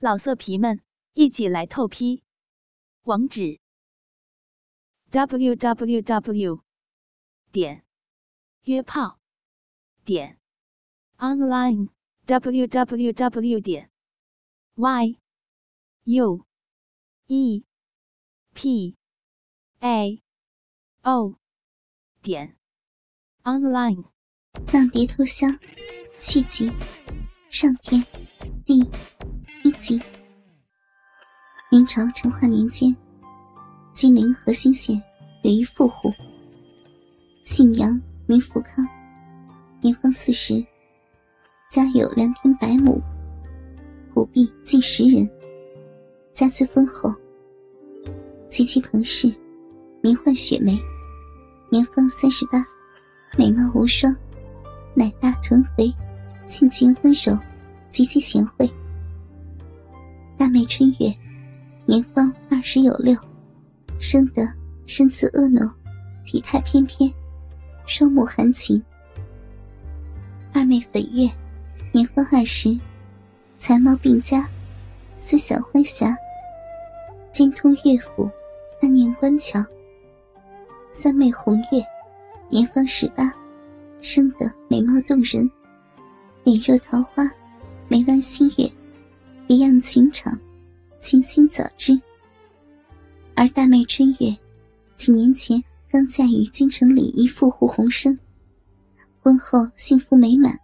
[0.00, 0.80] 老色皮们，
[1.14, 2.22] 一起来透批！
[3.02, 3.58] 网址
[5.10, 6.62] ：w w w
[7.50, 7.84] 点
[8.62, 9.18] 约炮
[10.04, 10.38] 点
[11.16, 11.88] online
[12.26, 13.90] w w w 点
[14.76, 15.18] y
[16.04, 16.46] u
[17.26, 17.64] e
[18.54, 18.96] p
[19.80, 20.22] a
[21.02, 21.34] o
[22.22, 22.56] 点
[23.42, 24.04] online。
[24.72, 25.58] 浪蝶偷香
[26.20, 26.70] 续集
[27.50, 28.00] 上天
[28.64, 28.80] 第
[29.64, 30.00] 一集。
[31.70, 32.94] 明朝成化年间，
[33.92, 35.00] 金陵河兴县
[35.42, 36.12] 有一富户，
[37.44, 38.86] 姓杨，名福康，
[39.80, 40.64] 年方四十，
[41.70, 43.00] 家有良田百亩，
[44.14, 45.28] 虎婢近十人，
[46.32, 47.12] 家资丰厚。
[48.48, 49.34] 其妻彭氏，
[50.00, 50.78] 名唤雪梅，
[51.70, 52.64] 年方三十八，
[53.36, 54.14] 美貌无双。
[54.94, 55.92] 奶大臀肥，
[56.46, 57.38] 性情温柔，
[57.90, 58.68] 极其贤惠。
[60.38, 61.12] 大妹春月，
[61.84, 63.12] 年方二十有六，
[63.98, 64.48] 生得
[64.86, 65.68] 身姿婀娜，
[66.24, 67.12] 体态翩翩，
[67.86, 68.80] 双目含情。
[70.52, 71.28] 二妹粉月，
[71.90, 72.78] 年方二十，
[73.58, 74.48] 才貌并佳，
[75.16, 76.16] 思想欢侠，
[77.32, 78.30] 精通乐府，
[78.80, 79.66] 暗念关窍。
[80.92, 81.84] 三妹红月，
[82.48, 83.34] 年方十八。
[84.00, 85.50] 生得美貌动人，
[86.44, 87.28] 脸若桃花，
[87.88, 88.70] 眉弯新月，
[89.48, 90.38] 一样情长，
[91.00, 91.98] 倾心早知。
[93.34, 94.36] 而大妹春月，
[94.94, 98.16] 几年前刚嫁于京城里一富户洪生，
[99.22, 100.54] 婚后幸福美满。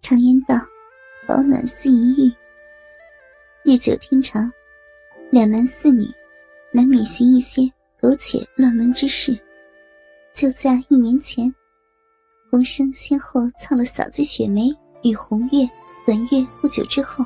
[0.00, 0.54] 常言道
[1.26, 2.32] ：“保暖思淫欲。”
[3.64, 4.48] 日久天长，
[5.32, 6.06] 两男四女，
[6.72, 7.68] 难免行一些
[8.00, 9.36] 苟且乱伦之事。
[10.32, 11.52] 就在一年前。
[12.50, 14.70] 洪生先后操了嫂子雪梅
[15.02, 15.68] 与红月、
[16.08, 17.22] 文月，不久之后，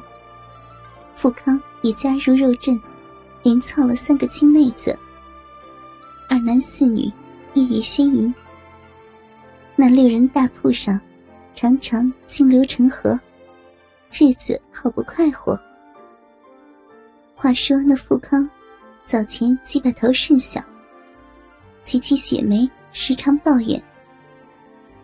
[1.15, 2.79] 富康也加入肉阵，
[3.45, 4.99] 连操了三个亲妹子。
[6.29, 7.03] 二男四女，
[7.55, 8.35] 夜夜宣淫。
[9.77, 11.01] 那六人大铺上，
[11.55, 13.19] 常常金流成河，
[14.11, 15.57] 日子好不快活。
[17.37, 18.51] 话说那富康，
[19.05, 20.61] 早前鸡巴头甚小，
[21.85, 23.81] 其妻雪梅时常抱怨。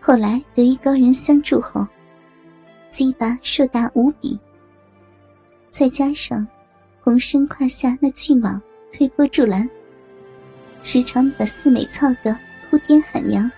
[0.00, 1.87] 后来得一高人相助后，
[2.98, 4.36] 鸡巴硕大无比。
[5.70, 6.44] 再加上
[7.00, 8.60] 红生胯下那巨蟒
[8.92, 9.70] 推波助澜，
[10.82, 12.36] 时常把四美操得
[12.69, 13.48] 哭爹喊娘，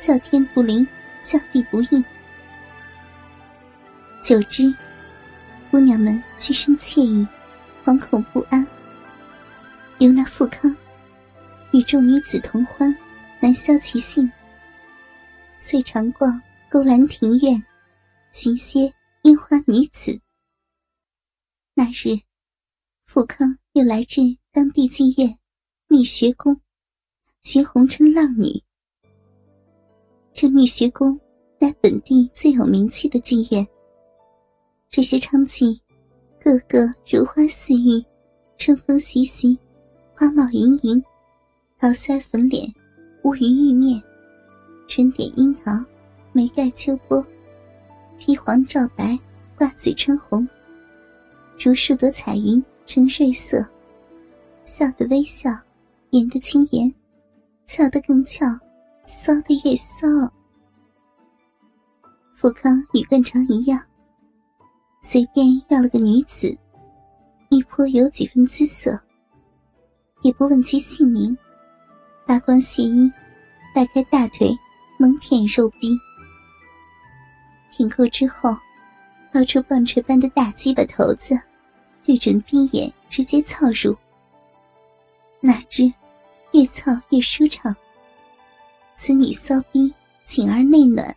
[0.00, 0.88] 叫天不灵，
[1.22, 2.02] 叫地不应。
[4.22, 4.74] 久之，
[5.70, 7.28] 姑娘们俱生惬意，
[7.84, 8.66] 惶恐不安。
[9.98, 10.74] 由那富康
[11.72, 12.96] 与众女子同欢，
[13.38, 14.32] 难消其性。
[15.58, 16.40] 遂常逛
[16.70, 17.62] 勾栏庭院，
[18.32, 18.90] 寻些
[19.24, 20.18] 樱花女子。
[21.74, 22.18] 那日，
[23.04, 25.38] 富康又来至当地妓院
[25.86, 26.58] 蜜学宫，
[27.42, 28.62] 寻红尘浪女。
[30.32, 31.20] 这蜜学宫
[31.58, 33.66] 乃本地最有名气的妓院。
[34.88, 35.78] 这些娼妓，
[36.40, 38.02] 个个如花似玉，
[38.56, 39.58] 春风习习，
[40.14, 41.04] 花貌盈盈，
[41.78, 42.66] 桃腮粉脸，
[43.24, 44.02] 乌云玉面。
[44.88, 45.70] 唇点樱桃，
[46.32, 47.24] 眉盖秋波，
[48.24, 49.18] 披黄罩白，
[49.56, 50.48] 挂嘴穿红，
[51.58, 53.66] 如数朵彩云呈瑞色。
[54.62, 55.50] 笑的微笑，
[56.10, 56.94] 演的轻颜，
[57.66, 58.46] 俏的更俏，
[59.02, 60.06] 骚的越骚。
[62.36, 63.82] 富康与惯常一样，
[65.00, 66.56] 随便要了个女子，
[67.48, 68.96] 亦颇有几分姿色，
[70.22, 71.36] 也不问其姓名，
[72.24, 73.10] 扒光细衣，
[73.74, 74.56] 掰开大腿。
[74.98, 75.98] 猛舔肉逼，
[77.72, 78.54] 舔够之后，
[79.32, 81.34] 掏出棒槌般的大鸡巴头子，
[82.04, 83.96] 对准逼眼直接操入。
[85.40, 85.92] 哪知
[86.52, 87.74] 越操越舒畅，
[88.96, 91.16] 此女骚逼紧而内暖，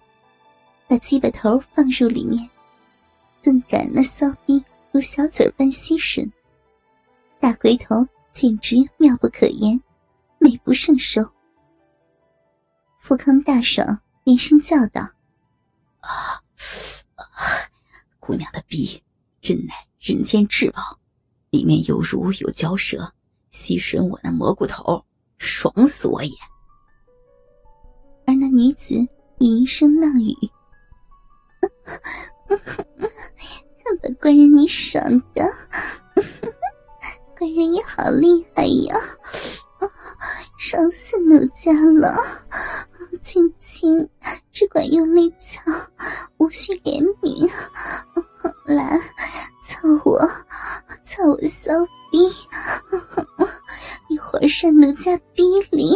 [0.87, 2.49] 把鸡巴头放入里面，
[3.43, 6.27] 顿感那骚逼如小嘴般吸吮，
[7.39, 9.79] 大龟头简直妙不可言，
[10.39, 11.21] 美不胜收。
[12.99, 15.01] 富康大爽，连声叫道
[16.01, 16.41] ：“啊，
[18.19, 19.01] 姑娘的逼
[19.41, 20.81] 真乃人间至宝，
[21.49, 23.13] 里面有如有嚼舌，
[23.49, 25.05] 吸吮我那蘑菇头，
[25.37, 26.35] 爽死我也！”
[28.27, 28.95] 而那女子
[29.39, 30.33] 吟声浪语
[32.47, 35.01] ：“看把官人你爽
[35.35, 35.43] 的，
[37.37, 38.95] 官人也好厉害呀，
[40.57, 42.17] 爽死奴家了！”
[43.21, 43.53] 亲
[43.85, 44.09] 亲，
[44.49, 45.61] 只管用力操，
[46.37, 47.47] 无需怜悯。
[48.65, 48.99] 来，
[49.63, 50.19] 操我，
[51.03, 51.71] 操我骚
[52.11, 52.17] 逼！
[54.09, 55.91] 你活上奴家逼里！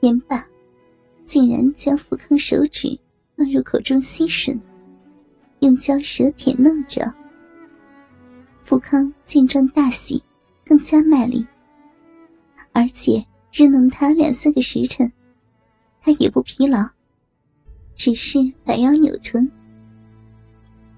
[0.00, 0.44] 言罢，
[1.24, 2.98] 竟然将富康手指
[3.36, 4.58] 放入口中吸吮，
[5.60, 7.14] 用胶舌舔弄着。
[8.64, 10.20] 富康见状大喜，
[10.64, 11.46] 更加卖力，
[12.72, 15.10] 而且日弄他两三个时辰，
[16.00, 16.88] 他也不疲劳，
[17.94, 19.50] 只是摆腰扭臀。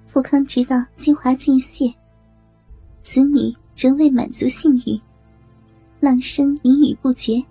[0.06, 1.92] 富康直到精华尽泄，
[3.00, 5.00] 此女仍未满足性欲，
[6.00, 7.42] 浪声隐语不绝，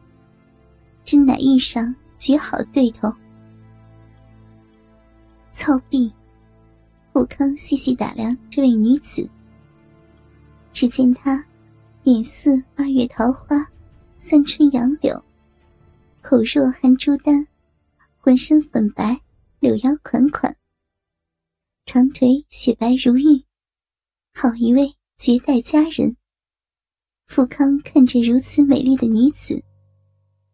[1.03, 3.11] 真乃遇上绝好对头。
[5.51, 6.13] 操毕，
[7.11, 9.27] 富康细细打量这位女子。
[10.71, 11.43] 只见她
[12.03, 13.57] 脸似二月桃花，
[14.23, 15.25] 三春杨柳，
[16.21, 17.47] 口若含珠丹，
[18.19, 19.19] 浑身粉白，
[19.59, 20.55] 柳腰款款，
[21.85, 23.43] 长腿雪白如玉，
[24.31, 26.15] 好一位绝代佳人。
[27.25, 29.61] 富康看着如此美丽的女子，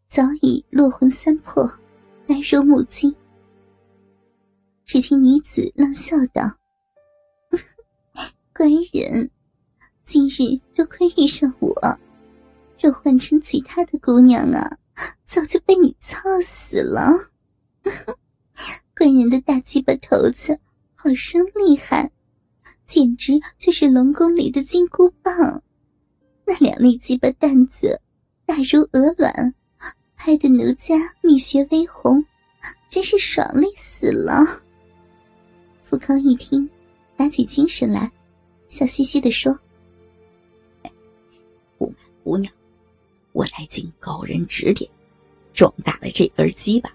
[0.07, 1.69] 早已落魂三魄，
[2.25, 3.13] 呆若木鸡。
[4.85, 6.41] 只听女子冷笑道
[8.55, 9.29] ：“官人。”
[10.05, 11.99] 今日多亏遇上我，
[12.79, 14.77] 若换成其他的姑娘啊，
[15.25, 17.09] 早就被你操死了。
[18.95, 20.59] 官人的大鸡巴头子
[20.95, 22.12] 好生厉害，
[22.85, 25.62] 简直就是龙宫里的金箍棒。
[26.45, 28.00] 那两粒鸡巴蛋子
[28.45, 29.53] 大如鹅卵，
[30.15, 32.23] 拍得奴家蜜穴微红，
[32.89, 34.45] 真是爽利死了。
[35.83, 36.69] 富康一听，
[37.15, 38.12] 打起精神来，
[38.68, 39.57] 笑嘻嘻的说。
[42.23, 42.53] 姑娘，
[43.37, 44.89] 我来经高人指点，
[45.53, 46.91] 壮大了这根鸡巴，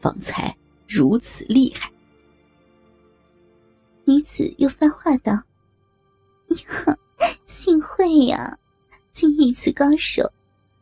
[0.00, 0.56] 方才
[0.86, 1.90] 如此厉害。
[4.04, 5.32] 女子又发话道
[6.46, 6.96] ：“你好，
[7.44, 8.56] 幸会呀！
[9.10, 10.32] 今遇此高手，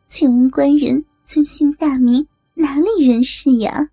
[0.07, 3.89] 请问官人尊姓大名，哪里人士呀？”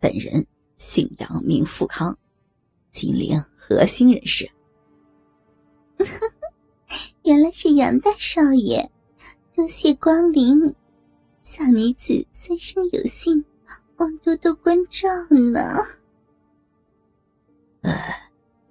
[0.00, 0.46] 本人
[0.78, 2.16] 姓杨，名富康，
[2.90, 4.50] 金陵核心人士。
[7.24, 8.90] 原来是杨大少爷，
[9.54, 10.74] 多谢光临。
[11.42, 13.44] 小女子三生有幸，
[13.98, 15.60] 望多多关照呢。
[17.82, 17.92] 呃，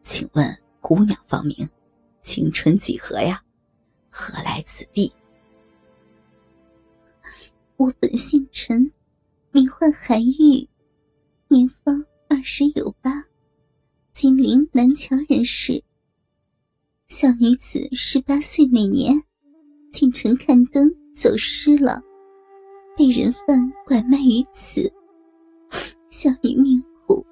[0.01, 1.69] 请问姑娘芳名，
[2.21, 3.41] 青春几何呀？
[4.09, 5.09] 何来此地？
[7.77, 8.91] 我本姓陈，
[9.51, 10.68] 名唤韩玉，
[11.47, 13.24] 年方二十有八，
[14.12, 15.81] 金陵南墙人士。
[17.07, 19.24] 小女子十八岁那年，
[19.94, 22.01] 进城看灯走失了，
[22.98, 24.92] 被人贩拐卖于此。
[26.10, 27.24] 小女命苦，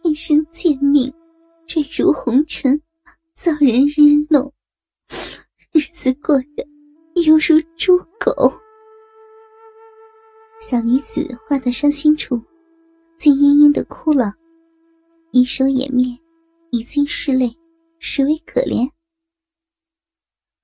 [0.00, 1.12] 天生贱命，
[1.66, 2.80] 坠入红尘，
[3.34, 4.50] 遭人日弄，
[5.72, 6.66] 日子过得
[7.22, 8.50] 犹如猪狗。
[10.58, 12.40] 小女子话到伤心处，
[13.14, 14.32] 竟嘤嘤的哭了，
[15.32, 16.18] 一手掩面，
[16.70, 17.54] 已经拭泪，
[17.98, 18.88] 实为可怜。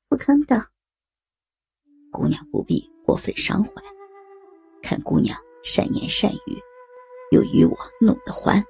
[0.09, 0.57] 富康道
[2.17, 3.71] ：“姑娘不必过分伤怀，
[4.81, 6.59] 看姑娘善言善语，
[7.31, 8.65] 又与我弄得欢。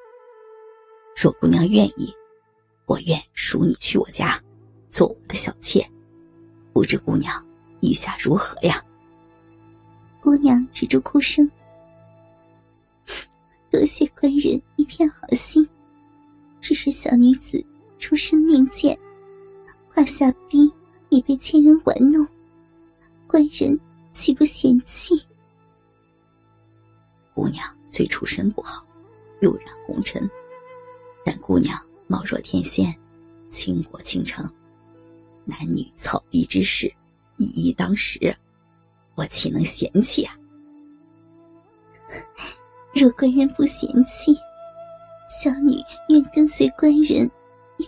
[1.14, 2.12] 若姑娘愿意，
[2.87, 4.43] 我愿赎你去我家，
[4.91, 5.88] 做我的小妾。
[6.72, 7.32] 不知姑娘
[7.79, 8.84] 意下如何呀？”
[10.20, 11.48] 姑娘止住哭声，
[13.70, 15.65] 多谢官人一片好心，
[16.60, 17.65] 只是小女子
[17.96, 18.98] 出身命贱，
[19.94, 20.69] 胯下逼。
[21.08, 22.26] 已被千人玩弄，
[23.27, 23.79] 官人
[24.13, 25.15] 岂不嫌弃？
[27.35, 28.87] 姑娘虽出身不好，
[29.41, 30.29] 又染红尘，
[31.25, 32.95] 但姑娘貌若天仙，
[33.51, 34.49] 倾国倾城，
[35.45, 36.93] 男女草逼之事，
[37.37, 38.35] 一一当十，
[39.15, 40.35] 我岂能嫌弃啊？
[42.95, 44.35] 若官人不嫌弃，
[45.29, 45.79] 小女
[46.09, 47.31] 愿跟随官人，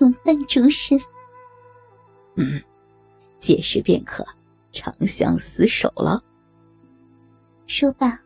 [0.01, 0.99] 永伴终身。
[2.37, 2.61] 嗯。
[3.39, 4.27] 届时便可
[4.79, 6.23] 长相厮守了。
[7.67, 8.17] 说罢，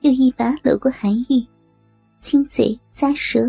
[0.00, 1.46] 又一把搂过韩愈，
[2.18, 3.48] 亲嘴咂舌。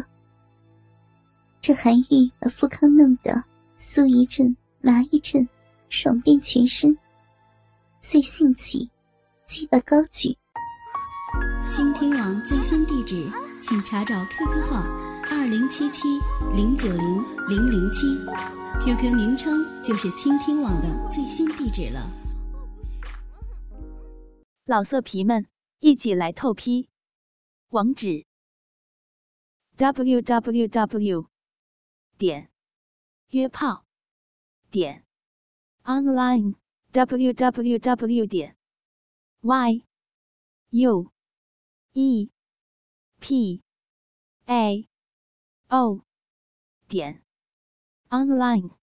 [1.60, 3.44] 这韩愈把富康弄得
[3.76, 5.48] 酥一阵麻一阵，
[5.90, 6.96] 爽遍全身。
[8.00, 8.88] 遂兴起，
[9.48, 10.38] 鸡巴高举。
[11.72, 13.28] 倾听网最新地址，
[13.64, 14.84] 请查找 QQ 号
[15.32, 16.04] 二零七七
[16.56, 18.06] 零九零零零七。
[18.86, 22.23] QQ 名称就是倾听网的最新地址了。
[24.66, 26.88] 老色皮们，一起来透批！
[27.68, 28.26] 网址
[29.76, 31.28] ：www.
[32.18, 32.50] 点
[33.28, 33.86] 约炮
[34.72, 35.04] 点
[35.84, 36.56] online
[36.94, 38.56] w w w 点
[39.42, 39.86] y
[40.70, 41.12] u
[41.92, 42.32] e
[43.20, 43.62] p
[44.46, 44.88] a
[45.68, 46.06] o
[46.88, 47.22] 点
[48.08, 48.83] online。